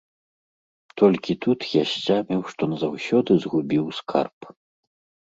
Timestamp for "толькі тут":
1.01-1.59